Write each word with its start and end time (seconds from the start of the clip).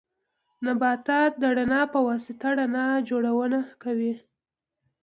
نبات 0.65 1.07
د 1.41 1.43
رڼا 1.57 1.81
په 1.93 1.99
واسطه 2.07 2.47
رڼا 2.59 2.87
جوړونه 3.09 3.59
کوي 3.83 4.13